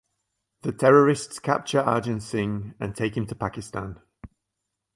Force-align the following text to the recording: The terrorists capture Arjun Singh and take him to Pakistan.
The 0.63 0.71
terrorists 0.71 1.37
capture 1.37 1.79
Arjun 1.81 2.21
Singh 2.21 2.73
and 2.79 2.95
take 2.95 3.15
him 3.15 3.27
to 3.27 3.35
Pakistan. 3.35 4.01